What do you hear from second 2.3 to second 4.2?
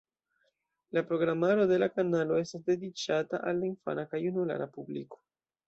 estas dediĉata al la infana